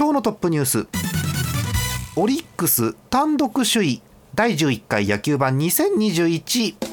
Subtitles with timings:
[0.00, 0.86] 今日のトップニュース。
[2.16, 4.00] オリックス単独首位。
[4.34, 6.89] 第11回野球盤2021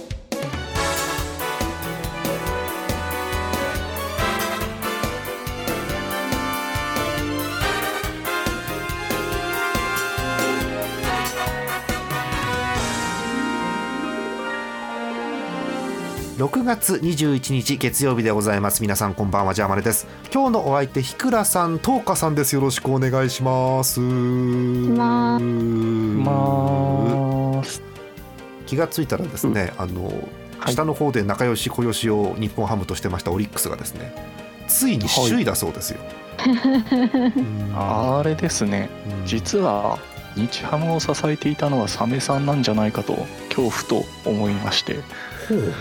[16.37, 18.83] 6月21日月曜日でございます。
[18.83, 19.55] 皆さんこんばんは。
[19.55, 20.05] ジャーマネです。
[20.31, 22.53] 今日のお相手ひくらさんとうかさんです。
[22.53, 23.99] よろしくお願いします。
[23.99, 27.81] まます。
[28.67, 30.11] 気がついたらですね、あの
[30.67, 34.13] 下の方で仲良し小良しを日本ハムとしてましたオリックスがですね
[34.67, 35.99] ついに首位だそうですよ、
[36.45, 36.49] う
[37.41, 38.91] んあれですね。
[39.21, 39.25] うん。
[39.25, 39.97] 実は
[40.35, 44.99] 日ハムを支えていたのはサメさんなんじゃないかと恐怖と思いまして。
[45.49, 45.73] ほう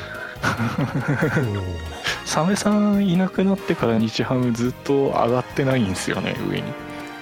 [2.25, 6.65] サメさんいなくなってから日ハムずっと上がってないんですよね上に。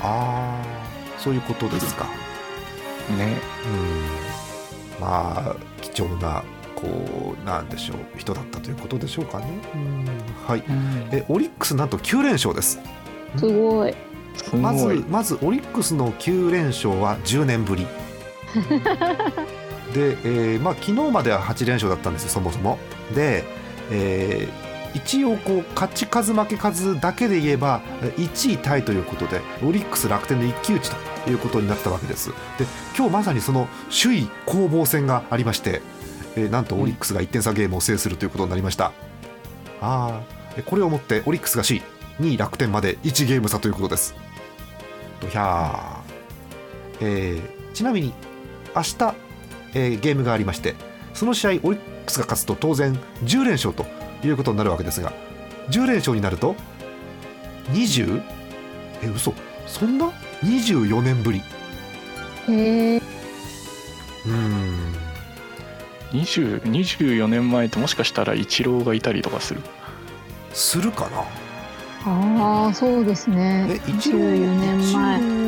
[0.00, 0.84] ああ
[1.19, 2.05] そういうことですか。
[3.17, 3.39] ね。
[4.98, 5.05] うん。
[5.06, 6.42] まあ貴重な
[6.75, 9.47] こうなんでしょう人だったということでしょうかね。
[9.75, 10.06] うん。
[10.47, 10.64] はい。
[11.12, 12.80] えオリックスなんと9連勝です。
[13.36, 13.95] すごい。
[14.36, 14.61] すごい。
[14.61, 17.86] まずまずオリックスの9連勝は10年ぶり
[19.95, 22.78] で、えーまあ、昨日までは8連勝だったんですよそもそも。
[23.14, 23.45] で、
[23.91, 27.81] えー一応こう勝ち数負け数だけで言えば
[28.17, 30.89] 1位タイということでオリックス楽天の一騎打ち
[31.25, 32.31] ということになったわけです。
[32.31, 32.34] で
[32.97, 35.83] 今日まさにその首位攻防戦がありまして、
[36.36, 38.92] えーなんとオリックスが1点差ゲームを制するということになりました、
[39.80, 41.83] あーえこれをもってオリックスが首位
[42.20, 44.14] 2位楽天まで1ゲーム差ということです。
[45.29, 47.01] ひゃー。
[47.01, 48.13] えーちなみに
[48.77, 49.14] 明日、
[49.74, 50.74] えーゲームがありまして
[51.14, 53.85] その試合オリックスが勝つと当然10連勝と
[54.24, 55.12] いうことになるわけですが
[55.70, 56.55] 10連勝になると
[57.73, 58.23] 20?
[59.02, 59.33] え嘘
[59.67, 60.11] そんな
[60.42, 61.39] ？24年ぶり
[62.48, 62.96] へえ。
[62.98, 64.95] うーん
[66.13, 69.61] 20 24年前ってもしかしたらイチローがいたりとかする
[70.52, 71.24] するかな？
[72.07, 73.67] ああ、そうですね。
[73.70, 75.45] え一郎14年前。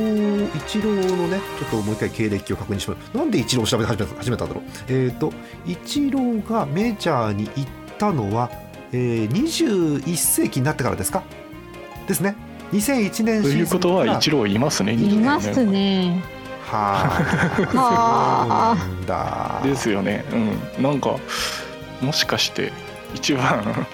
[0.56, 4.64] 一郎のねちょっともう一回経歴を確認しますなんで一郎を調べて始めた始めたんだろう。
[4.88, 5.32] えっ、と
[5.66, 7.66] 一郎がメジャーに行っ
[7.98, 8.50] たのは、
[8.92, 11.22] えー、21世紀になってからですか？
[12.06, 12.36] ですね。
[12.72, 16.22] 2001年ということはイチロローいますねい24ます年ね。
[16.66, 16.78] は
[17.74, 18.76] はあ。
[18.76, 19.60] そうなんだ。
[19.62, 20.24] ですよね。
[20.78, 20.82] うん。
[20.82, 21.16] なんか
[22.00, 22.72] もしかして
[23.14, 23.86] 一番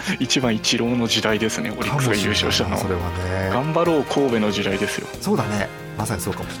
[0.20, 3.50] 一番イチローの時代ですねオリックスが優勝したのそれはね。
[3.50, 5.06] 頑張ろう神戸の時代ですよ。
[5.20, 5.68] そうだね。
[5.96, 6.58] まさにそうかもし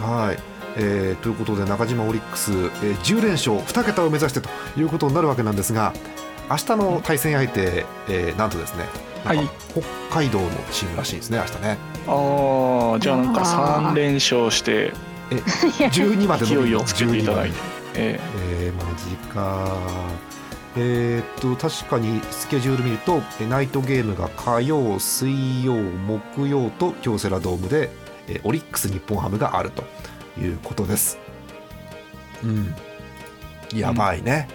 [0.00, 0.26] ない。
[0.26, 0.38] はい、
[0.76, 5.92] えーということで中島オリックス、えー10連勝2桁を目指してということになるわけなんですが
[6.50, 8.84] 明日の対戦相手、えーなんとですね
[9.24, 9.48] はい。
[10.10, 11.78] 北海道のチームらしいですね明日ね。
[12.08, 13.92] ああじゃあなんかあー。
[13.92, 14.92] 3連勝して
[15.30, 16.66] 12まで勢の？
[16.66, 17.56] いをつけていただいて。
[17.56, 17.94] 12まで。
[17.94, 18.20] え
[18.60, 18.72] え。
[18.76, 19.68] ー、マジか
[20.76, 27.90] えーっと確かにスケジュール見るとえーナイトゲームが火曜水曜木曜と京セラドームで、
[28.28, 29.84] えーオリックス日本ハムがあると
[30.40, 31.18] いうことです。
[32.42, 32.74] うん。
[33.74, 34.48] やばいね、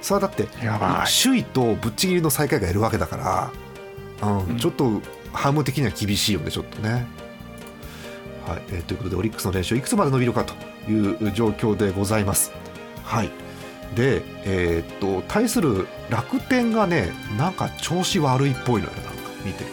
[0.00, 0.46] さあだって
[1.22, 3.52] 首位とぶっちぎりの最下位がいるわけだか
[4.20, 4.56] ら、うんうん。
[4.58, 5.00] ちょっと
[5.32, 7.06] ハム的には厳しいよねちょっとね。
[8.46, 10.54] はいえーということでオリックスの練習いくつまで伸びるかと
[10.90, 12.52] いう状況でございます。
[13.04, 13.30] はい
[13.94, 19.10] で、えーっと対する楽天がねなんか調子悪いっぽいのよなんか
[19.44, 19.64] 見て。
[19.64, 19.70] る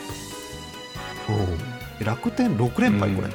[1.27, 1.33] と。
[1.33, 2.03] う。
[2.03, 3.31] ん楽天6連敗これ、う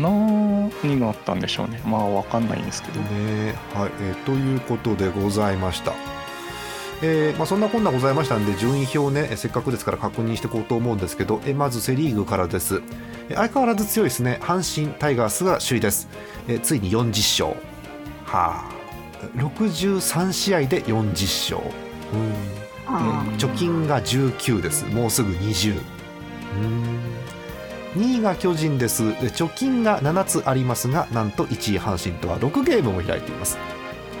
[0.00, 0.70] ん。
[0.82, 1.80] 何があったんでしょうね。
[1.84, 3.00] まあわかんないんですけど。
[3.00, 5.92] ねはいえーということでございました。
[7.02, 12.82] えーまあ、そんなこんなございましたんで順位表ねえせっかくですから確認していこうと思うんですけどえまずセ・リーグからです。
[13.30, 14.38] え相変わらず強いですね。
[14.42, 16.08] 阪神タイガースが首位です。
[16.48, 17.70] えついに40勝。
[18.24, 18.79] はあ
[19.36, 21.70] 63試合で40勝
[23.38, 24.84] 貯金が19です。
[24.86, 25.80] もうすぐ20
[26.56, 26.66] う。
[26.66, 27.10] ん。
[27.94, 29.08] 2位が巨人です。
[29.20, 32.40] で貯金が7つありますがなんと1位阪神とは。
[32.40, 33.58] 6ゲームも開いています。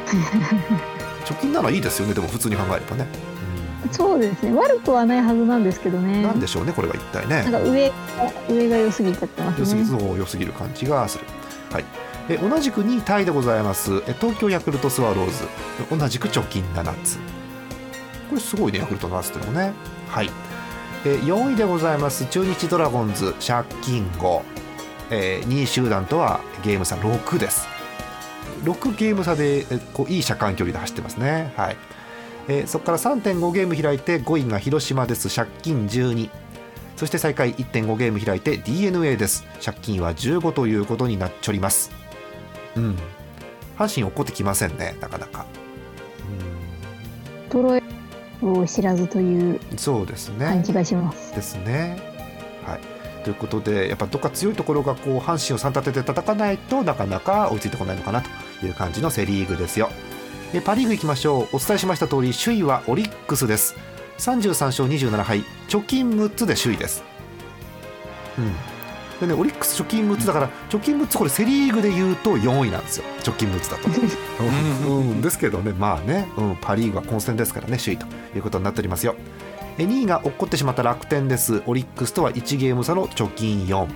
[1.24, 2.14] 貯金ならいいですよね。
[2.14, 3.06] でも普通に考えればね、
[3.92, 4.52] そうですね。
[4.52, 6.22] 悪くはないはずなんですけどね。
[6.22, 7.42] なんでしょうねこれは一体ね。
[7.42, 7.94] なんか上が
[8.48, 11.24] 上が良すぎちゃってます良すぎねそう良すぎる感じがする。
[11.72, 11.84] はい。
[12.30, 14.02] え同じく2位タイでございます。
[14.20, 15.48] 東京ヤクルトスワローズ。
[15.90, 17.18] 同じく貯金7つ。
[18.28, 19.72] これすごいねヤクルト7つってのもね。
[20.08, 20.30] はい。
[21.04, 22.26] え4位でございます。
[22.26, 24.42] 中日ドラゴンズ借金5、
[25.10, 27.66] えー2位集団とはゲーム差6です。
[28.62, 31.52] 6ゲーム差でえこういい車間距離で走ってますね。
[31.56, 31.76] はい、
[32.46, 35.34] えそこから3.5ゲーム開いて5位が広島です。
[35.34, 36.30] 借金12
[36.94, 39.44] そして最下位1.5ゲーム開いて d n a です。
[39.64, 41.99] 借金は15ということになっちょります。
[42.80, 42.96] うん。
[43.78, 45.46] 阪神怒ってきませんねなかなか。
[47.50, 50.46] 衰えを知らずといううんそうですね。
[50.46, 51.34] 感じがします。
[51.34, 51.98] ですね。
[52.66, 52.80] はい。
[53.24, 59.90] ということでやっぱどっか強いところがこう阪神を3立てて叩かないとなかなか追いついてこないのかなという感じのセ・リーグですよ。
[60.54, 61.56] えパ・リーグいきましょう。
[61.56, 63.76] お伝えしました通り首位はオリックスです。
[64.18, 65.44] 33勝27敗。
[65.68, 67.02] 貯金6つで首位です。
[68.38, 68.69] うん
[69.20, 73.04] でねオリックス貯金6つだから貯金6つこれセ・リーグで言うと4位なんですよ。
[73.22, 73.88] 貯金6つだと。
[74.88, 79.14] うん、うんですけどねまあね、うん、パ・リーグは混戦ですからね首位ということになっておりますよ。
[79.78, 81.62] え2位が落っこってしまった楽天です。
[81.66, 83.86] オリックスとは1ゲーム差の貯金4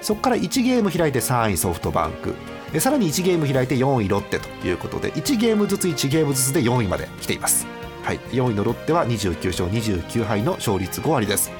[0.00, 2.34] そこから1ゲーム開いて3位ソフトバンク。
[2.72, 7.66] えさらに1ゲーム開いて4位ロッテということで1ゲームずつ1ゲームずつで4位まで来ています、
[8.02, 11.50] はい、4位のロッテは29勝29敗の勝率5割です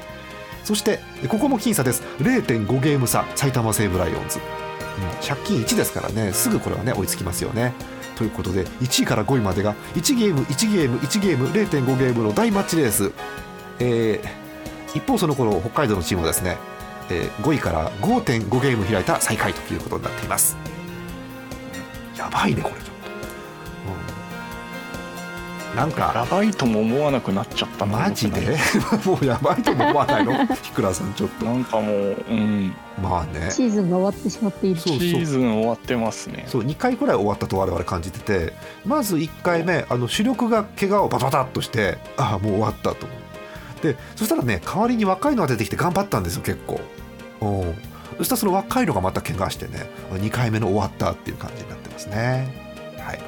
[0.67, 0.99] そして
[1.29, 2.03] ここも僅差です。
[2.19, 6.33] 0.5ゲーム差埼玉西武ライオンズ、うん借金1ですからね。
[6.33, 7.73] すぐこれはね追いつきますよね。
[8.17, 13.13] ということで1位から5位までが1ゲーム1ゲーム1ゲーム0.5ゲームの大マッチレース、
[13.79, 14.47] えー
[14.93, 16.57] 一方その頃北海道のチームはですね、
[17.09, 20.57] えー5位から5.5ゲーム開いた最下位ということになっています。
[22.17, 22.75] やばいねこれ、
[25.77, 28.57] なんかやばいとも思わなくなっちゃったなマジで？
[29.05, 30.45] もうやばいとも思わないの？
[30.63, 31.45] ひくらさんちょっと。
[31.45, 33.51] なんかもう、うん、まあね。
[33.51, 34.81] シーズンが終わってしまっている。
[34.81, 36.45] そうシーズン終わってますね。
[36.47, 38.53] そう2回くらい終わったと我々感じてて
[38.85, 43.07] まず1回目あの主力が怪我をバタバタっとしてああもう終わったと。
[43.83, 46.81] でそしたらね代わりに若いのが出てきて頑張ったんですよ結構。
[47.41, 47.75] うん。
[48.17, 52.65] そしたらその若いのがまた怪我してね2回目の終わったっていう感じになってますね。
[52.99, 53.19] はい。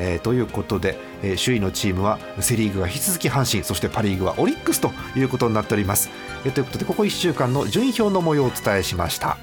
[0.00, 6.10] えーということで、えー首位のチームはセ・リーグが引き続き阪神そしてパ・リーグはオリックスということになっております、
[6.44, 9.36] えーということでここ1週間の順位表の模様をお伝えしました。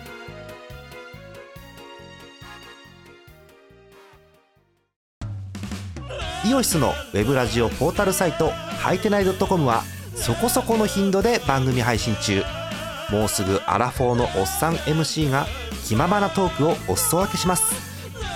[6.46, 9.82] イオシスのウェブラジオポータルサイトハイテナイドットコムは
[10.14, 12.44] そこそこの頻度で番組配信中。
[13.12, 15.48] もうすぐアラフォーのおっさん MC が
[15.88, 17.64] 気ままなトークをお裾分けします。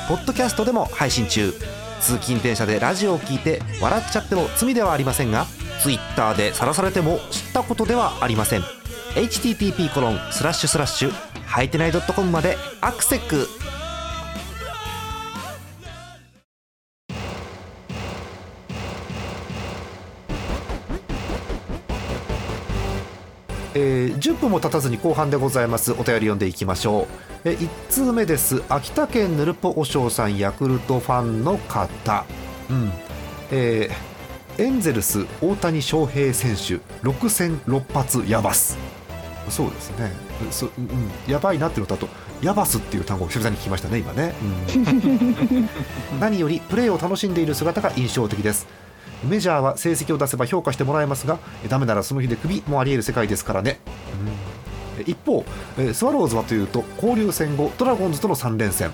[0.08, 1.54] ポッドキャストでも配信中。
[2.02, 5.46] 通勤電車でラジオを聞いて笑っちゃっても罪ではありませんが
[5.82, 8.62] Twitter で晒されても知ったことではありません。
[9.16, 11.12] http コロンスラッシュスラッシュ
[11.46, 13.48] ハイテナイドットコムまでアクセック
[24.50, 25.94] も経たずに後半でございます。
[25.94, 27.08] お便り読んでいきましょ
[27.46, 28.64] う、え1通目です。
[28.68, 32.26] 秋田県ぬるぽおしょうさんヤクルトファンの方。
[32.70, 32.92] うん。
[33.52, 34.10] えー
[34.60, 36.82] エンゼルス大谷翔平選手。
[37.08, 38.78] 6戦6発ヤバス。
[39.48, 40.12] そうですね。
[40.52, 42.10] そ、うん、やばいなっていうのとあと
[42.42, 44.80] ヤバスっていう単語を久々に聞きましたね今ね、う
[45.56, 45.70] ん。
[46.20, 48.68] 何よりプレーを楽しんでいる姿が印象的です
[49.24, 53.80] メジャーは成績を出せば評価してもらえますがダメならその日でクビもあり得る世界ですからね、
[54.98, 55.12] うん。
[55.12, 55.44] 一方
[55.94, 58.92] スワローズはというと交流戦後ドラゴンズとの3連戦。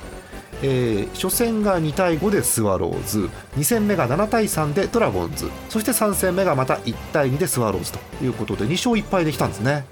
[0.62, 3.30] えー初戦が2対5でスワローズ。
[3.58, 5.50] 2戦目が7対3でドラゴンズ。
[5.70, 9.86] そして3戦目がまた1対2でスワローズということで2勝1敗できたんですね。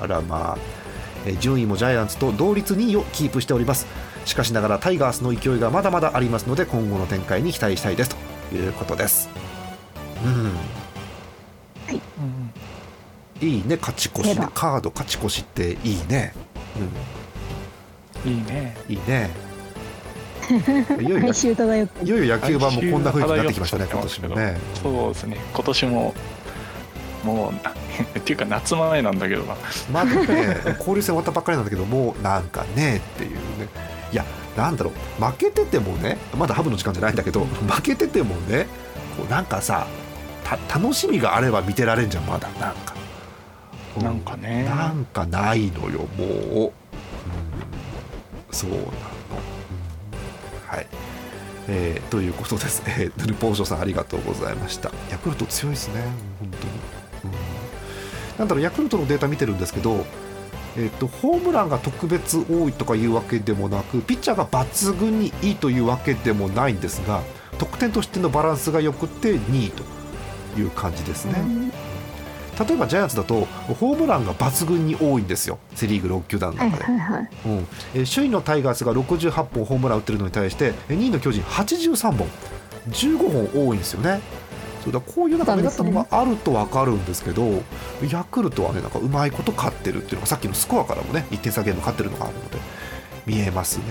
[0.00, 0.56] あらま
[1.26, 3.86] あ、順位もジャイアンツと同率2位をキープしております。
[4.24, 8.16] しかしながらタイガースの勢いがまだまだありますので今後の展開に期待したいです。
[8.50, 9.28] ということです。
[10.24, 10.32] うん。
[10.32, 10.50] うん
[13.40, 16.34] いいね勝ち越しカード勝ち越しっていいね。
[18.26, 18.76] いいね。
[18.88, 19.30] うんいいね。
[20.48, 20.50] い
[20.98, 21.00] よ。
[21.00, 24.58] いよいよいよ野球盤もこんな風になってきましたね今年もね。
[24.82, 25.36] そうですね。
[25.54, 26.14] 今年も
[27.24, 29.44] もうなっていうか夏前なんだけど。
[29.44, 29.54] な
[29.92, 33.36] まだね交流戦終わったばっかりなんだけどもうなんかねっていうね。
[34.10, 34.24] いや
[34.56, 35.24] なんだろう。
[35.24, 38.66] 負けててもねまだハブの時間じゃないんだけど負けててもね
[39.16, 40.07] こうなんかさた
[40.72, 42.48] 楽しみがあれば見てられんじゃんまだ。
[42.60, 42.94] なんか、
[43.98, 44.64] うなんかね。
[44.64, 46.28] なんかないのよもう、
[46.60, 46.72] うん、
[48.50, 48.88] そうなの、うん
[50.66, 50.86] はい。
[51.68, 54.90] えーということです、えー、ヌルポーショさんありがとうございました。
[55.10, 56.02] ヤクルト強いですね
[56.40, 56.72] 本当に、
[57.24, 60.06] うん、なんだろうヤクルトのデータ見てるんですけど
[60.78, 67.22] えー、とホームランが特別多いとかいうわけでもなくピッチャーが抜群にいいというわけでもないんですが
[67.58, 69.82] 得点としてのバランスがよくて2位と
[70.58, 71.34] いう感じですね、
[72.58, 73.46] 例えばジャイアンツだと
[73.80, 75.58] ホームランが抜群に多いんですよ。
[75.74, 77.28] セ・リーグ6球団のはい中で、はいはい。
[77.46, 77.66] うん。
[77.94, 82.28] えー首位のタイガースが68本ホームラン打ってるのに対してえー2位の巨人83本。
[82.90, 84.20] 15本多いんですよね。
[84.82, 87.62] そうだこういうなんか目立ったのがあると分かるんですけど
[88.10, 92.58] ヤクルトはねなんかうまいこと勝ってるっていうのがさっきのスコアからもね1点差ゲーム勝ってるのがあるので
[93.26, 93.84] 見えますね、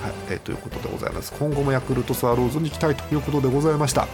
[0.00, 0.02] ん。
[0.02, 0.12] はい。
[0.30, 1.32] えーということでございます。
[1.38, 4.06] 今後もヤクルトスワローズに期待ということでございました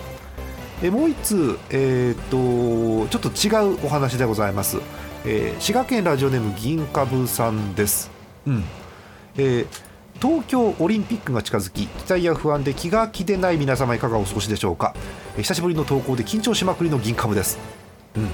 [0.84, 4.82] えもう一通、えー、とちょっと違うお話でございます、
[5.24, 8.10] えー滋賀県ラジオネーム銀株さんです、
[8.46, 8.64] うん。
[9.38, 9.66] えー
[10.20, 14.94] 東京オリンピックが近づき期待や不安で気が気でない皆様いかがお過ごしでしょうか、
[15.36, 17.58] えー久しぶりの投稿で緊張しまくりの銀株です、
[18.14, 18.28] うん。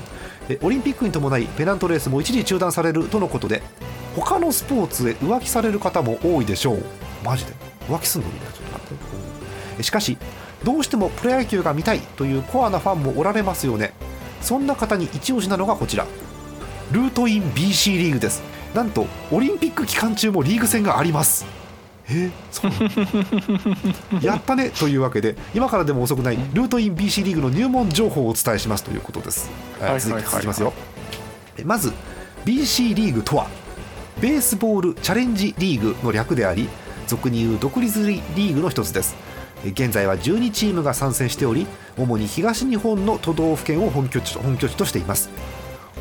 [0.48, 3.62] えーオリンピックに伴いペナントレースも一時中断されるとのことで
[4.16, 6.82] 他のスポーツへ浮気される方も多いでしょう。
[7.24, 7.52] マジで。
[7.88, 8.50] 浮気すんのみんな。
[8.50, 9.82] ちょっと待って。
[9.84, 10.18] しかし
[10.64, 13.92] どうしてもプロ野球が見たいというコアなファンもおられますよね。
[14.42, 16.06] そんな方に一押しなのがこちら。
[16.92, 18.42] ルートイン BC リーグです。
[18.74, 21.46] なんとオリンピック期間中もリーグ戦があります。
[22.08, 22.70] えーそう
[24.24, 29.48] やったねというわけで今からでも遅くないルートイン BC リーグの入門情報をお伝えしますということです、
[29.80, 30.72] はい続き続きますよ。
[31.56, 31.92] えまず
[32.44, 33.46] BC リーグとは
[34.20, 36.68] ベースボールチャレンジリーグの略であり
[37.06, 39.14] 俗に言う独立リーグの一つです。
[39.14, 39.29] え
[39.64, 45.30] 現在は12チームが参戦しており主に東日本の都道府県を本拠地本拠地としています。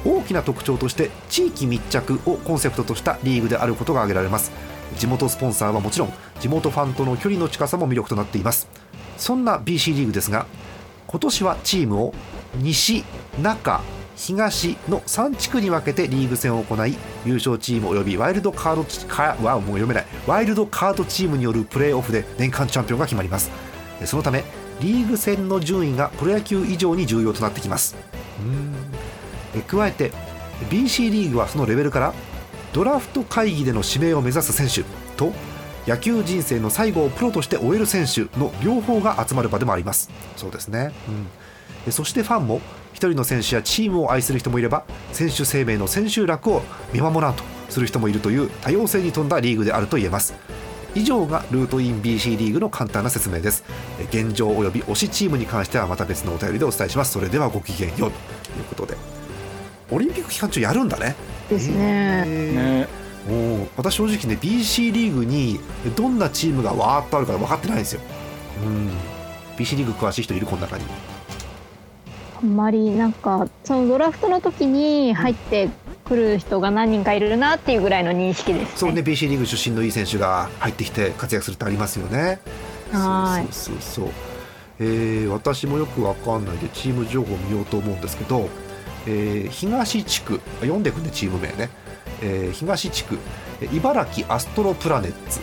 [0.06, 4.52] 大きな特徴として地域密着をコンセプトとしたリーグであることが挙げられます。
[4.98, 8.70] 地元スポンサーはもちろん地元ファンとの距離の近さも魅力となっています。
[9.18, 10.46] そんな BC リーグですが
[11.08, 12.14] 今年はチームを
[12.56, 13.04] 西
[13.42, 13.82] 中
[14.20, 16.94] 東の3地区に分けてリーグ戦を行い
[17.26, 20.06] 優勝チームおよびワイルドカードチかわもう読めない。
[20.28, 23.50] ワイルドカードチームによるプレーオフで年間チャンピオンが決まります。
[24.04, 24.44] そのため
[24.82, 27.96] リーグ戦の順位がプロ野球以上に重要となってきます。
[29.56, 30.12] え加えて
[30.70, 32.14] BC リーグはそのレベルから
[32.74, 34.84] ドラフト会議での指名を目指す選手
[35.16, 35.32] と
[35.88, 40.12] 野球人生の最後をプロとして終える選手の両方が集まる場でもあります。
[40.36, 41.28] そうですね、うん、
[41.88, 42.60] えそしてファンも
[42.94, 50.34] 一人の選手やチームを愛する人もいれば選手生命の千秋楽を見守らんとする人もいるという多様性に富んだリーグであると言えます。
[50.96, 53.64] 以上がルートイン BC リーグの簡単な説明です。
[54.00, 57.12] え現状および推しチームに関してはまた別のお便りでお伝えします。
[57.12, 58.12] それではごきげんようという
[58.70, 58.98] ことで。
[59.92, 61.16] オリンピック期間中やるんだね。
[61.50, 62.24] ですね。
[62.28, 63.60] へー。
[63.64, 63.68] ね。
[63.78, 65.60] 私正直ね BC リーグに
[65.96, 68.02] どんなチームがわーっとあるか分かってないんですよ。
[68.66, 68.90] うん。
[69.58, 70.84] BC リーグ詳しい人いるこの中に
[72.42, 75.70] あんまりなんかそのドラフトの時に入って
[76.06, 82.40] くる人が何人かいるなっていうぐらいの認識です、そうね BC リーグ出身のいい選手が入ってきて活躍するってありますよね。
[82.92, 83.48] はーい。
[83.52, 84.14] そうそうそうそう、
[84.80, 88.50] えー私もよくわかんないでチーム情報を見ようと思うんですけど、
[89.06, 91.70] えー東地区読んでいくねチーム名ね、
[92.22, 93.20] えー東地区
[93.62, 95.42] えー茨城アストロプラネッツ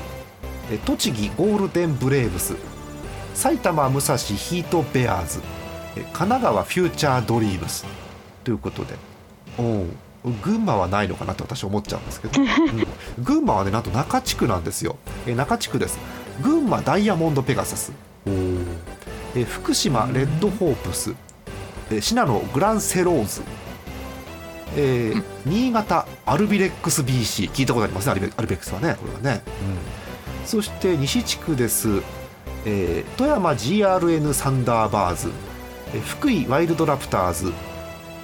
[0.72, 2.56] えー栃木ゴールデンブレーブス
[3.34, 5.40] 埼玉武蔵ヒートベアーズ。
[5.40, 5.55] えー
[6.12, 7.84] 神奈川フューチャードリームス
[8.44, 8.94] ということで。
[10.42, 13.24] 群馬はないのかなって私思っちゃうんですけど、 うん。
[13.24, 15.98] 群馬はねなんと中地区なんですよ、えー中地区です。
[16.42, 17.92] 群馬ダイヤモンドペガサス。
[18.26, 21.14] えー福島レッドホープス、
[21.90, 23.42] えー信濃グランセローズ、
[24.76, 28.96] えー新潟アルビレックス BC 聞いたことありますねアルビレックスはね。
[29.00, 29.42] これはね、
[30.42, 30.46] うん。
[30.46, 32.02] そして西地区です、
[32.64, 35.55] えー富山 GRN サンダーバーズ、えー
[36.04, 37.52] 福井ワイルドラプターズ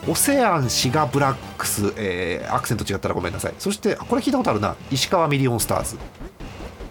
[0.08, 3.54] オセアンシガブラックス、えーアクセント違ったらごめんなさい。
[3.58, 4.76] そしてあこれ聞いたことあるな。
[4.90, 5.96] 石川ミリオンスターズ。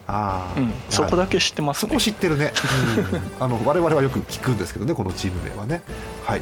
[0.08, 1.90] ああ、うん、そこだけ知ってますね。
[1.90, 2.54] そこ知ってるね、
[3.40, 3.44] うん。
[3.44, 5.82] あの我々はよく聞くんですけどねこのチーム名はね。
[6.25, 6.42] はい、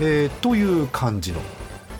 [0.00, 1.40] えーという感じの。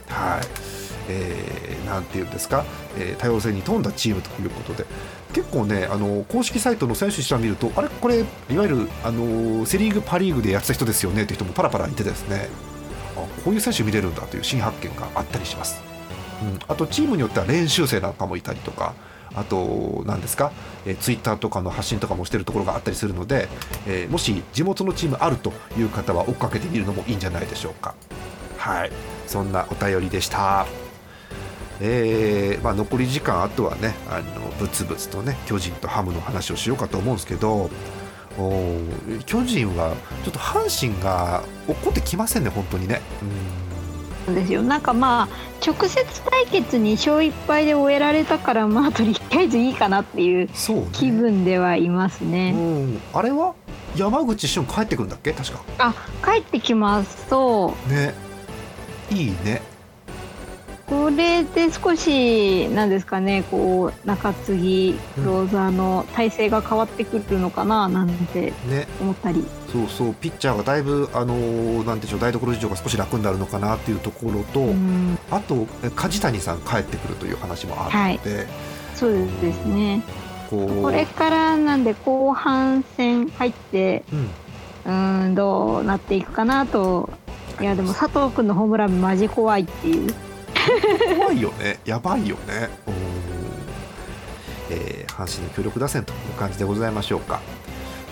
[0.08, 0.71] はい
[1.08, 2.64] えーなんていうんですか、
[2.98, 4.86] えー多様性に富んだチームということで。
[5.32, 7.88] 結構ねあの公式サイトの選手一覧見るとあれ？
[7.88, 11.22] これいわゆるあのセ・リーグパ・リーグでやってた人ですよね？
[11.22, 12.48] っていう人もパラパラいてですね。
[13.14, 15.82] あこういう選手見れるんだという新発見があったりします、
[16.42, 18.94] うん、あとチームによっては練習生なんかもいたりとか
[19.34, 20.50] あと何ですか、
[20.86, 23.48] えー、ツイッターとかの発信とかもしてるところがあったりするので、
[23.86, 27.94] えーもし地元のチームあるという方は追っかけてみるのもいいんじゃないでしょうか。
[28.56, 28.92] はい。
[29.26, 30.66] そんなお便りでした。
[31.84, 37.68] えーまあ、残り時間あとはねあのブツブツとね巨人とハムの話をしようかと思うんですけど
[38.38, 43.00] おー巨人はちょっと阪神が怒ってきませんね本当にね。
[44.26, 44.34] なん。
[44.36, 44.62] ですよ。
[44.62, 45.28] なんかまあ
[45.66, 50.48] 直接対決に勝1敗で終えられたからまあとりあえずいいかなっていう
[50.92, 52.52] 気分ではいますうね。
[52.52, 53.00] ん。
[53.12, 53.54] あれは？
[53.96, 55.32] 山口俊帰ってくるんだっけ？
[55.32, 55.60] 確か。
[55.78, 57.26] あ帰ってきます。
[57.26, 58.14] とね。
[59.10, 59.60] いいね
[60.86, 68.86] これで少しなんですかねこう中継ぎクローザーの体勢が変わってくるのかななんてね。
[69.00, 69.44] 思ったり。
[69.72, 70.14] そうそう。
[70.14, 75.18] ピッチャーがだいぶあのーなんでしょう台所事情が少し楽になるのかなっていうところと、うん。
[75.30, 78.46] あとえ梶谷さん帰ってくるという話もあるので、
[78.94, 80.02] そうですね。
[80.50, 84.30] これからなんで後半戦入ってうん。
[84.84, 87.08] うーんどうなっていくかなと。
[87.60, 90.12] いやでも佐藤君のホームランマジ怖いっていう
[91.18, 91.78] 怖いよね。
[91.84, 92.68] やばいよね。
[92.86, 92.94] うん。
[94.70, 97.40] えー阪神の強力打線という感じでございましょうか。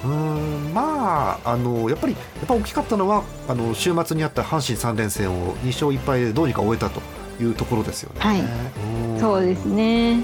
[0.05, 7.01] うーんまああのやっぱりやっぱ大きかったのはあの週末にあった阪神3連戦を2勝1敗でどうにか終えたと
[7.43, 8.21] いうところですよね。
[8.21, 8.41] はい。
[8.41, 9.21] うん。
[9.21, 10.19] そうですね。
[10.21, 10.23] い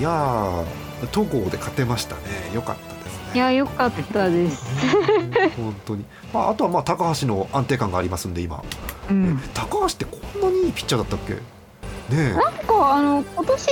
[0.00, 2.20] やー戸郷で勝てましたね。
[2.54, 2.89] よかった。
[3.34, 4.64] いや良かったです。
[5.58, 8.62] う ん本当に、まあ、あとはまあ高橋の安定感がありますんで今、
[9.08, 9.40] うん。
[9.54, 11.34] 高橋ってこんなにいいピッチャーだったっけ？
[11.34, 11.40] ね
[12.10, 13.66] え、なんかあの今年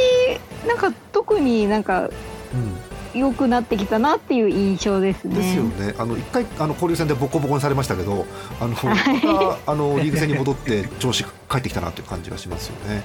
[0.69, 2.11] なんか特になんかうん、
[3.15, 5.37] 良くなってきたなっていう印象ですね。
[5.37, 5.95] ですよね。
[5.99, 8.27] あの一回あの交流戦でボコボコにされましたけど、
[8.61, 9.27] あのはい。
[9.27, 13.03] またあのリーグ戦に戻って調子が返ってきたなという感じがしますよね。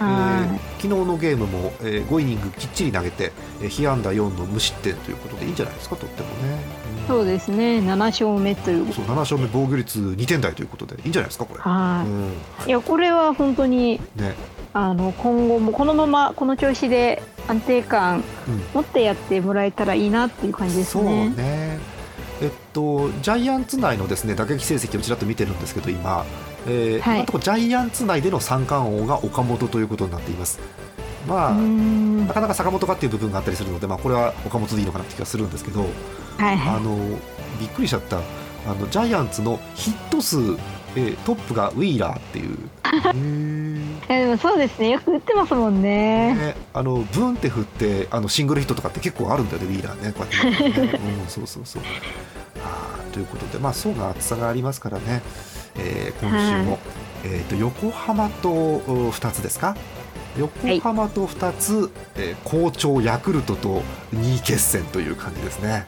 [0.00, 3.32] えはー昨日のゲームも、えー、5イニングきっちり投げて、
[3.62, 6.60] えー、被安打4の無失点ということでいいんじゃないですかとってもね。
[7.04, 7.78] いそうですね。
[7.78, 8.92] 7勝目という。
[8.92, 11.60] そう7勝目防御率2点台ということでいいんじゃないですかこれ。
[11.60, 12.68] はい、うん。
[12.68, 14.34] いやこれは本当にね、
[14.74, 21.28] あの今後もこのままこの調子で安定感うん、持ってやってもらえたらいいなっていう感じですそうね。
[21.30, 21.78] ね。
[22.40, 26.24] えっとジャイアンツ内のですね打撃成績をちらっと見てるんですけど今、
[26.66, 30.58] えーはいとジャイアンツ内での三冠王が岡本ということになっています。
[31.28, 36.98] まあ、なかなか坂本かっていう部分があったりするので、まあ、これは岡本でいいのかなって気がするんですけど、はいはあの
[37.58, 40.56] びっくりしちゃったあのジャイアンツのヒット数、
[40.96, 42.58] えートップがウィーラーっていう。
[42.84, 43.78] へーい。
[43.78, 44.90] いやでもそうですね。
[44.90, 46.34] よく打ってますもんね。
[46.34, 50.12] ね、あのブンって振ってあのシングルヒットとかって結構あるんだよねウィーラーね。
[50.12, 51.82] こうやってね、うん、そうそうそう。
[52.64, 55.22] あーということでまあ層が厚さがありますからね、
[55.76, 56.78] えー今週も、は
[57.24, 59.76] えー、と横浜とお2つですか？
[60.36, 63.82] 横浜と2つ、えー好調ヤクルトと
[64.14, 65.86] 2位決戦という感じですね。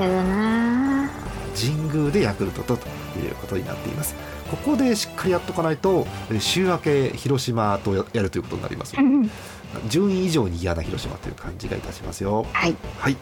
[0.00, 1.08] やだな
[1.56, 2.86] 神宮でヤクルトとと
[3.20, 4.14] いうことになっています
[4.50, 9.30] ここでしっかりやっとかないとえー週明け広島とややるということになりますー。
[9.88, 12.46] 順位以上に嫌な広島という感じがいたしますよ。
[12.52, 12.76] はい。
[12.98, 13.16] はい。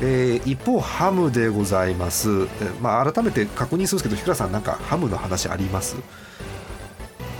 [0.00, 2.28] えー一方ハムでございます。
[2.30, 5.96] えーまあ改めて確認するんですけど、ひくらさんなんかハムの話あります？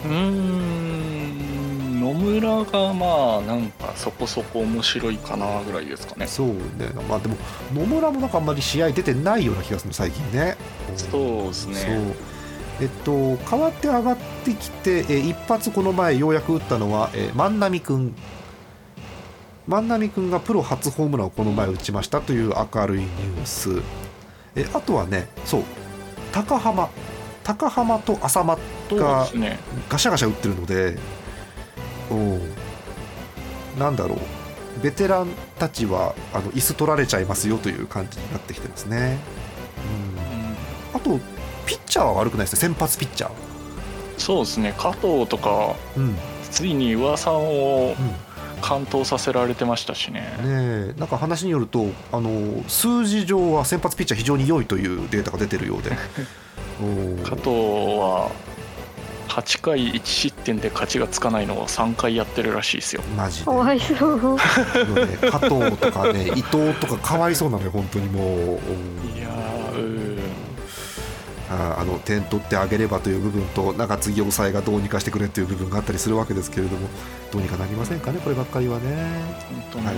[0.05, 6.55] うーん野村がまあなんかそこそこ面白いかなぐらいですかねそうね。
[7.09, 7.37] まあでも
[7.75, 10.57] 野村もなんかあんまり試合出てないような気がする最近ね。
[10.97, 12.30] そうですねそう。
[12.81, 18.15] えっと代わって上がってきて、えー一発この前ようやく打ったのは、えー万波くん。
[19.67, 23.83] 万波くんがプロ初ホームランをこの前打ちましたという明るいニュース。
[24.57, 25.63] えあとはね、そう
[26.33, 26.89] 高浜
[27.45, 28.57] 高浜と浅間
[28.93, 29.27] が
[29.89, 30.99] ガシャガシャ打ってるので、
[32.11, 32.41] うん、
[33.79, 34.19] なんだろう
[34.83, 39.19] ベテランたちはあの椅子取られちゃいますよという感じになってきてますね。
[40.95, 41.19] うん、あと
[41.71, 42.61] ピッチャーは悪くないですね。
[42.61, 43.31] 先発ピッチャー。
[44.19, 44.75] そうですね。
[44.77, 46.17] 加藤とかうん。
[46.51, 48.31] ついに噂をうん
[48.61, 50.21] 完投させられてましたしね。
[50.21, 50.95] ねえ。
[50.99, 55.91] なんか話によるとあの数字上は先発ピッチャー非常に良いというデータが出てるようで。
[57.25, 58.31] 加藤は
[59.29, 63.03] 8回1失点で勝ちがつかないのを3回やってるらしいですよ。
[63.17, 63.45] マジで。
[63.47, 64.17] かわいそう。
[64.17, 64.39] ね。
[65.31, 68.27] 加藤とかね伊藤とかかわいそうなのよ本当にもう。
[68.27, 69.29] うんいや
[71.51, 76.89] ああの点取ってあげればという部分と中継ぎ抑えがどうにかしてくれという部分があったりするわけですけれども
[77.33, 79.35] どうにかなりませんかねこればっかりはね。
[79.51, 79.97] 本当に、はい。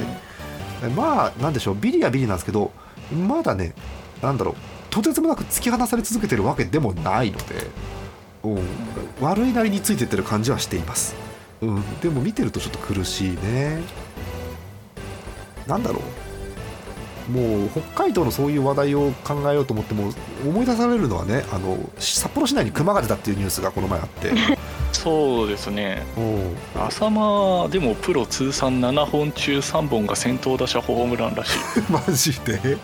[0.85, 2.73] えまあなんでしょうビリはビリなんですけど
[3.13, 3.75] まだね
[4.23, 4.55] なんだろう
[4.91, 7.45] とてつもなく突き放され続けてるわけでもないので、
[8.43, 8.63] うん、
[9.21, 11.15] 悪いなりについてってる感じはしています、
[11.61, 13.83] うん、でも見てるとちょっと苦しいね。
[15.67, 16.32] なんだろう
[17.31, 20.13] もう北海道のそういう話題を考えようと思っても
[20.45, 24.33] 思い出されるのはねあの札幌市内に熊が出たっていうニュースがこの前あって。
[24.93, 26.05] そうですね。
[26.17, 26.21] う。
[26.81, 31.59] ん浅間でもプロ通算7本中3本が先頭打者ホームランらしい。
[31.91, 32.77] マジで？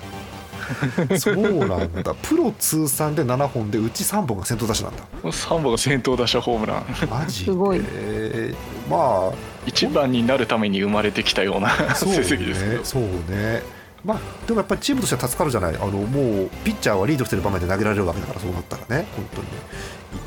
[1.18, 2.14] そうなんだ。
[2.22, 5.03] プロ通算で7本でうち3本が先頭打者なんだ。
[5.24, 6.85] 3本が先頭打者ホームラン。
[7.11, 7.81] マジすごい。
[7.94, 13.62] えーまあ一番になるために生まれてきたような成績ですけそうね
[14.08, 15.76] まあでもやっぱりチームとしては助かるじゃない。
[15.76, 19.06] あのもうピッチャーはリードしてる場面で投げられるわけだからそうなったらね。
[19.14, 19.52] 本当にね。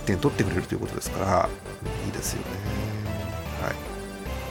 [0.03, 1.49] 1点取ってくれるということですから。
[2.05, 2.45] いいですよね。
[3.63, 3.75] はい。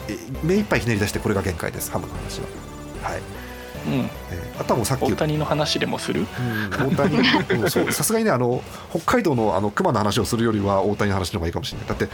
[0.09, 1.93] え目いっぱいひねり出してこれが限界です。
[1.93, 2.47] ハムの話は。
[3.05, 3.21] はい、
[3.87, 3.93] うん。
[3.93, 6.23] えーあとはもうさっき大谷の話でもする？
[6.23, 6.89] うん。
[6.97, 7.25] 大谷。
[7.71, 11.89] さすがにねあの北海道のあの熊の話をするよりは大谷の話の方がいいかもしれない。
[11.89, 12.09] だって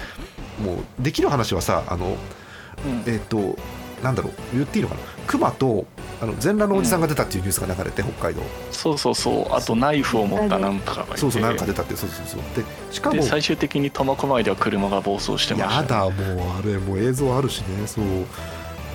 [0.62, 2.18] もうできる話はさあの
[2.84, 3.10] うん。
[3.10, 3.56] えっ、と
[4.02, 4.32] なんだろう。
[4.52, 5.00] 言っていいのかな。
[5.26, 5.86] 熊と
[6.20, 8.42] あの全裸のおじさんが出たっていうニュースが流れて、北海道。
[8.70, 9.54] そうそうそう。
[9.54, 11.18] あとナイフを持ったなんとかがいて。
[11.18, 12.40] そうそうなんか出たってそうそうそう。
[12.54, 15.74] でしかもで最終的に苫小牧では車が暴走してました。
[15.76, 16.12] やだもう
[16.58, 17.86] あれもう映像あるしね。
[17.86, 18.04] そう。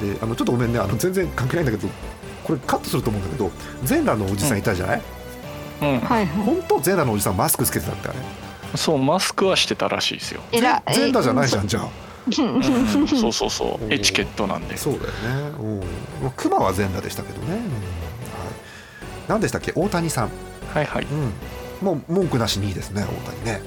[0.02, 1.88] であのちょっとごめんねあの全然関係ないんだけど
[2.44, 3.52] これカットすると思うんだけど
[3.84, 5.02] 全裸のおじさんいたじゃない、
[5.82, 5.88] うん。
[5.88, 6.26] はいはい。
[6.26, 8.22] 本当全裸のおじさんマスクつけてたんだよね
[8.76, 11.90] そうマスクはしてたらしいですよ、えら全裸じゃないじゃんじゃあ
[12.28, 13.86] うそうそうそう。
[13.86, 13.94] うん。
[13.94, 14.78] エチケットなんで。
[14.78, 15.12] そうだよ
[15.52, 15.58] ね。
[15.60, 15.80] うん。
[16.24, 17.58] まあ熊は全裸でしたけどね、うん。
[17.58, 17.64] はい、
[19.28, 19.74] 何でしたっけ？
[19.76, 20.30] 大谷さん、
[20.74, 21.06] はいはい。
[21.06, 23.62] うん、もう文句なしにいいですね大谷ね、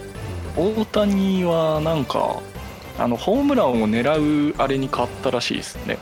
[0.56, 2.40] 大谷はなんか
[2.98, 5.98] あのホームランを狙うあれに変わったらしいですね。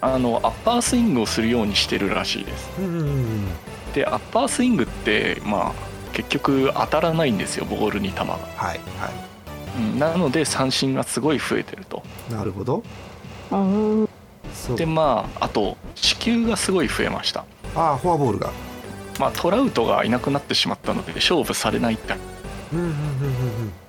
[0.00, 2.70] あのアッパースイングをするようにしてるらしいです。
[2.78, 3.46] うんうんうん
[3.94, 5.72] でアッパースイングってまあ
[6.12, 8.80] 結局当たらないんですよボールに球が、はいはうん、
[9.98, 12.02] なので三振がすごい増えてると。
[12.30, 12.82] いなるほど。
[14.76, 17.44] でまああと四球がすごい増えました。
[17.74, 18.50] ああフォアボールが。
[19.18, 22.14] まあトラウトがいなくなってしまったので勝負されないって。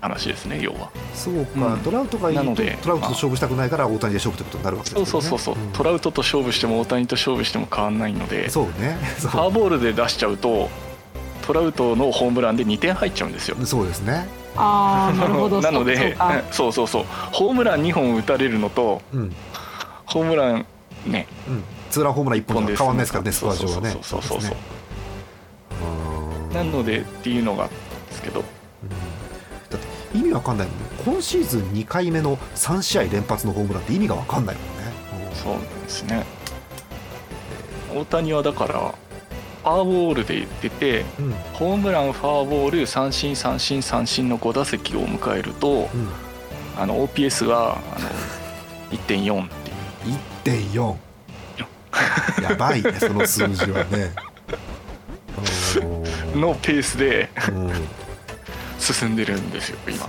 [0.01, 0.91] 話ですね要は。
[1.13, 1.79] そうか、うん。
[1.79, 5.05] トラウトがいいのでトラウトと勝負したくないから大谷で勝負ってことになるわけですよね。
[5.07, 5.71] そうそうそうそう、ん。
[5.71, 8.49] トラウトと勝負しても大谷と勝負しても変わんないので。
[8.49, 8.97] そうね。
[9.17, 10.69] フォそアボールで出しちゃうと
[11.47, 13.55] トラウトのホームランで2点入っちゃうんですよ。
[13.57, 14.27] うそうですね。
[14.57, 15.61] ああなるほど。
[15.61, 19.33] なのでそうかそうそうそうホームラン2本打たれるのとうん。
[20.05, 20.65] ホームラン
[21.05, 21.25] ね。
[21.47, 21.63] うん。
[21.89, 23.91] ツーランホームラン1本本で変わんないですからねスコア上はね。
[23.91, 24.49] そうそうそうそう。
[24.49, 24.57] そう
[26.49, 27.71] うんなのでっていうのがで
[28.11, 28.41] すけど。
[28.41, 28.89] うん。
[29.69, 29.79] だっ
[30.11, 30.85] て意味わかんないもんね。
[31.05, 34.91] 今シーズン2回目の3試合連発のホームランって意味がわかんないもんね。
[35.33, 36.25] そうなんですね。
[37.95, 38.93] 大谷はだから
[39.67, 41.31] フォアボールで出てうん。
[41.53, 46.09] ホームランフォアボール三振三振三振の5打席を迎えるとうん。
[46.77, 48.09] あの OPS があの
[48.97, 50.73] 1.4っていう。
[50.73, 50.95] 1.4
[52.43, 54.11] やばいねその数字はね。
[56.33, 57.71] う んのペースでうん。
[58.79, 60.07] 進んでるんですよ今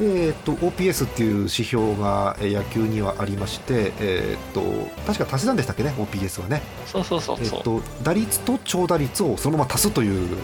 [0.00, 10.38] えー、と OPS っていう指標がえー野球にはありまして、えー、と確か足し算でしたっけね OPS はね、そうそうそうそう、えー、と打率と長打率をそのまま足すという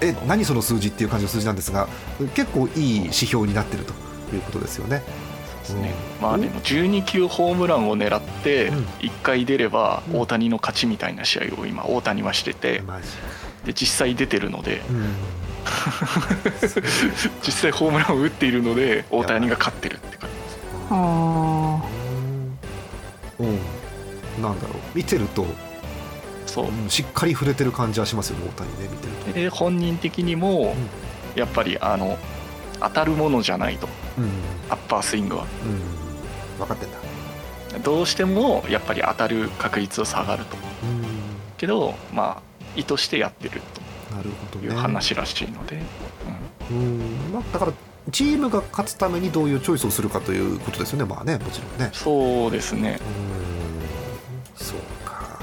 [0.00, 1.88] え何その数字っていう感じの数字なんですが
[2.34, 3.92] 結構いい指標になってると
[4.34, 5.02] いうことですよね。
[5.46, 5.94] そうですね。
[6.18, 6.22] うん。
[6.22, 8.84] まあでも12球ホームランを狙ってうん。
[9.00, 10.20] 1回出ればうん。
[10.20, 12.82] 大谷の勝ちみたいな試合を今大谷はしてて
[13.64, 15.14] で実際出てるのでうん
[17.42, 20.58] 実際ホームランを打っているので大谷が勝ってるって感じです。
[20.90, 21.82] あ
[23.38, 24.42] うん、うん。
[24.42, 24.76] なんだろう。
[24.94, 25.46] 見てると、
[26.46, 26.64] そう。
[26.66, 29.32] うんしっかり触れてる感じはしますよね大谷ね見てると。
[29.32, 30.74] で本人的にも
[31.34, 32.18] やっぱりあの
[32.80, 33.88] 当たるものじゃないと。
[34.18, 34.30] うん。
[34.70, 35.46] アッパースイングは。
[35.64, 36.98] うん、分かってんだ。
[37.80, 40.56] どうしてもやっぱり当たる確率は下がると。
[40.56, 41.04] うん。
[41.56, 43.60] けどまあ意図してやってる
[44.16, 44.68] なるほどね。
[44.68, 45.78] という話らしいので、
[46.70, 47.72] うんまあ、だから
[48.12, 51.90] チームが勝つためにどういうチョイスをするかということですよね、まあね、もちろんね。
[51.92, 55.38] そうですねうんそうか。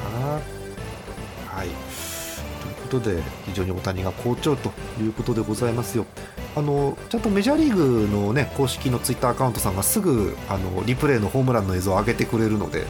[1.48, 1.68] はい。
[1.68, 6.06] ということで、非常に大谷が好調ということでございますよ。
[6.56, 12.86] あのちゃんとメジャーリーグの、ね、公式のツイッターアカウントさんがすぐあのリプレイのホームランの映像を上げてくれるので、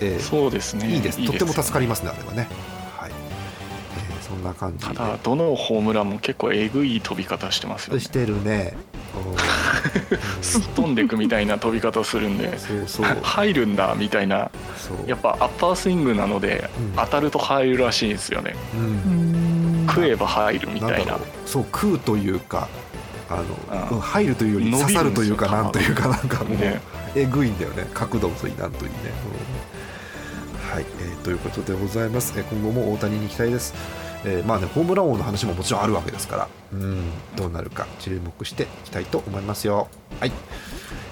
[0.00, 2.48] えーそうですねいいですとっても助かりりますね、あれはね。
[4.36, 4.94] んな感じで。
[4.94, 8.00] ただどのホームランも結構えぐい飛び方してますよね。
[8.00, 8.76] してるね。
[9.30, 9.36] うん
[10.42, 12.58] すっ飛んでいくみたいな飛び方するんで。
[12.58, 13.06] そうそう。
[13.22, 14.50] 入るんだみたいな。
[14.76, 15.08] そう。
[15.08, 16.92] やっぱアッパースイングなのでうん。
[16.96, 18.54] 当たると入るらしいんですよね。
[18.74, 19.84] うん。
[19.84, 21.18] ん食えば入るみたいな。
[21.46, 22.68] そう食うというか
[23.30, 23.96] あの、うん。
[23.96, 26.80] うん入るというより刺さるというかなんというかなんかもう、ね。
[27.14, 27.86] えぐいんだよね。
[27.94, 28.96] 角度といいなんといいね、
[30.60, 30.76] うん。
[30.76, 33.72] はい、えーということでございます、えー今後も大谷に期待です、
[34.24, 39.88] えーまあねホームラン王の話ももちろんあるわけですから、うん、どうなるか注目していきたいと思いますよ。
[40.20, 40.32] はい、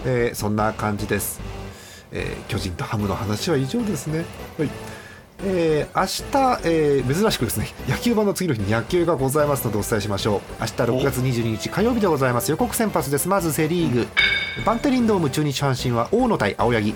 [0.04, 1.40] えーそんな感じです、
[2.12, 4.24] えー巨人とハムの話は以上ですね。
[4.58, 4.70] はい。
[5.46, 6.06] えー明
[6.60, 10.40] 日、えー珍しくですね野球盤の次の日に野球がございますのでお伝えしましょう。
[10.60, 12.50] 明日6月22日火曜日でございます。
[12.50, 13.28] 予告先発です。
[13.28, 14.06] まずセ・リーグ。
[14.64, 16.94] バンテリンドーム中日阪神は大野対青柳。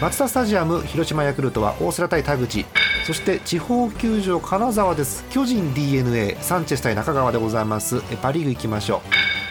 [0.00, 2.64] マツダスタジアム広島ヤクルトは大瀬良対田口。
[3.10, 5.24] そして地方球場金沢です。
[5.30, 8.02] 巨人 d n a サンチェス対中川でございます。
[8.22, 9.02] パ・リーグ行きましょ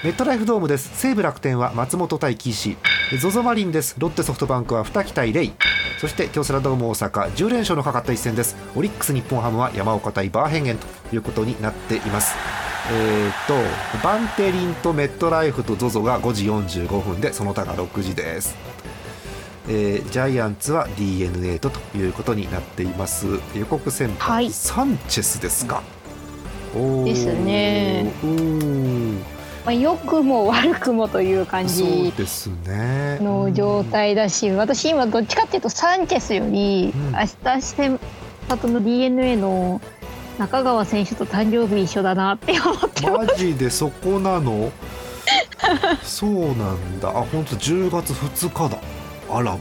[0.02, 0.06] う。
[0.06, 0.98] メットライフドームです。
[0.98, 2.78] 西武楽天は松本対岸
[3.12, 3.98] ZOZO マリンです。
[3.98, 5.52] ロッテソフトバンクは二木対レイ。
[6.00, 8.56] そして京セラドーム大阪10連勝のかかった一戦です。
[8.78, 12.38] オリックス日本ハムは山岡対バーヘンゲンということになっています。
[12.94, 13.56] えー、と
[14.02, 18.69] バンテリンとメットライフと ZOZO が5時45分でその他が6時です。
[19.72, 23.28] えージャイアンツは d n a とということになっています。
[23.56, 24.52] 予告先発、はい。
[24.52, 25.84] サンチェスですか、
[27.06, 28.12] ですね。
[29.66, 33.20] まあ、良くも悪くもという感そうじですね。
[33.22, 37.12] の状態だし、私今どっちかっていうとサンチェスより、うん。
[37.12, 38.00] 明日先
[38.50, 39.82] 発の d n a の
[40.40, 43.28] 中川選手と誕生日一緒だなって思ってます。
[43.28, 44.72] マジでそこなの？
[46.02, 47.10] そうなんだ。
[47.10, 48.82] あ本当10月2日だ
[49.32, 49.60] あらまへ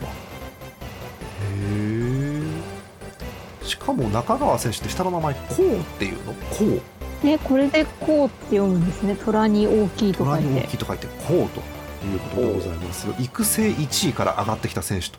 [3.63, 3.67] え。
[3.67, 6.33] しかも中川選手って下の名前こうっていうの？
[6.33, 9.17] こうね、これでこうって読むんですね。
[9.17, 10.51] 虎に大きいと虎書いて。
[10.55, 13.09] に大きいと書いてこうということでございます。
[13.19, 15.19] 育成1位から上がってきた選手と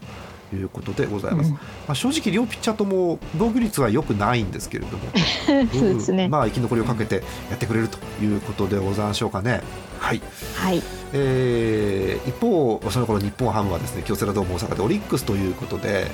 [0.55, 1.55] いうことでございます、うん。
[1.55, 5.03] まあ、正直両ピッチャーとも防御率は良くないんですけれども。
[5.73, 6.27] そうですね。
[6.27, 6.31] ん。
[6.31, 9.61] まあ生き残りをかけてやってくれるということでございましょうかね。
[9.99, 10.21] はい。
[10.55, 10.81] はい。
[11.13, 16.07] えー一方その頃日本ハムはですね京セラドーム大阪でオリックスということで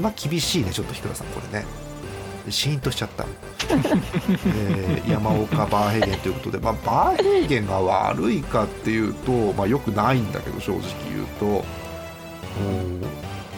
[0.00, 1.66] まあ厳しいねちょっと日倉さんこれね。
[2.48, 3.26] シーンとしちゃった、
[3.68, 11.46] えー山岡バーヘゲンということで、まあ、バーヘゲンが悪いかっていうと、まあ、よくないんだけど正直言うと。
[11.46, 11.79] うん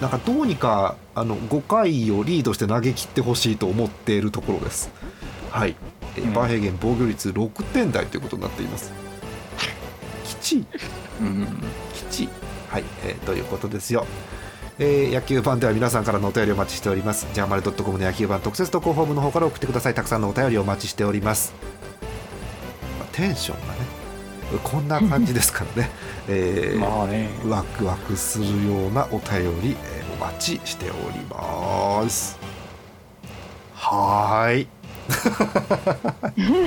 [0.01, 4.91] なんかどうにかあの5回をリードして投げ切ってほしいと思っているところです。
[5.51, 5.77] はい、
[6.17, 6.33] えーうん。
[6.33, 8.93] バーヘゲン防御率6点台ということになっています。
[10.25, 10.67] きちい
[11.21, 11.47] うん。
[11.95, 12.29] 基地
[12.69, 14.07] はい、えーということですよ、
[14.79, 17.29] えー野球版では皆さんからのお便りをお待ちしております。
[17.33, 19.95] ジャーマルドットコムの野球版特設投稿フォームの方から送ってください。
[19.95, 21.53] たくさんのお便りをお待ちしております、
[22.99, 23.81] まあテンションがね
[24.65, 25.91] こんな感じですからね、
[26.35, 27.29] えーまあね。
[27.49, 32.39] ワクワクするようなお便り、えーお待ちしております。
[33.75, 34.69] はーい。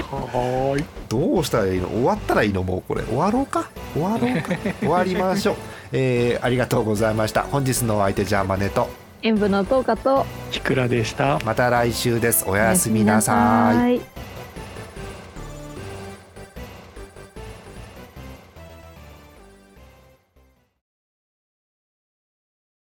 [0.01, 0.85] はーい。
[1.07, 1.87] どうしたらいいの？
[1.87, 2.63] 終わったらいいの？
[2.63, 3.03] もうこれ。
[3.03, 3.69] 終わろうか？
[3.93, 4.49] 終わろうか？
[4.79, 5.55] 終わりましょう、
[5.93, 7.43] えーありがとうございました。
[7.43, 8.89] 本日のお相手ジャーマネと。
[9.21, 10.25] 演舞の10日と。
[10.51, 11.39] キクラでした。
[11.45, 12.43] また来週です。
[12.47, 13.35] おやすみなさい。
[13.35, 14.34] おやすみなさい